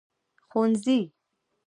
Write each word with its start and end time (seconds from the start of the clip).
ښوونځي 0.49 0.99